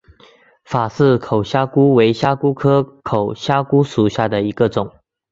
[0.65, 4.91] 法氏口虾蛄为虾蛄科口虾蛄属下的一个种。